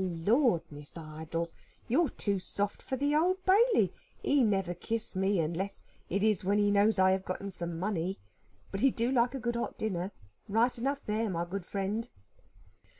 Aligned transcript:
"Lor, 0.00 0.62
Miss 0.70 0.96
Idols, 0.96 1.56
you 1.88 2.06
are 2.06 2.10
too 2.10 2.38
soft 2.38 2.82
for 2.84 2.96
the 2.96 3.16
Old 3.16 3.44
Bailey. 3.44 3.92
He 4.22 4.44
never 4.44 4.72
kiss 4.72 5.16
me, 5.16 5.40
unless 5.40 5.82
it 6.08 6.22
is 6.22 6.44
when 6.44 6.58
he 6.58 6.70
knows 6.70 7.00
I 7.00 7.10
have 7.10 7.24
got 7.24 7.52
some 7.52 7.80
money. 7.80 8.16
But 8.70 8.78
he 8.78 8.92
do 8.92 9.10
like 9.10 9.34
a 9.34 9.40
good 9.40 9.56
hot 9.56 9.76
dinner. 9.76 10.12
Right 10.48 10.78
enough 10.78 11.04
there, 11.04 11.28
my 11.28 11.44
good 11.44 11.66
friend." 11.66 12.08